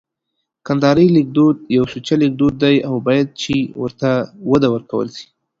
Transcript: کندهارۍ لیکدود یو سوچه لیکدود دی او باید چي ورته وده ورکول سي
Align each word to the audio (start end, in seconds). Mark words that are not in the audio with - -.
کندهارۍ 0.67 1.07
لیکدود 1.15 1.55
یو 1.77 1.85
سوچه 1.93 2.15
لیکدود 2.21 2.53
دی 2.63 2.75
او 2.89 2.95
باید 3.07 3.27
چي 3.41 3.55
ورته 3.81 4.09
وده 4.49 4.67
ورکول 4.73 5.07
سي 5.15 5.25